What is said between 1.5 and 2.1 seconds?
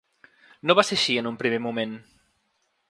moment.